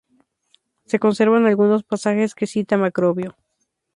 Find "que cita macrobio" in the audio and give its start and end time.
2.33-3.35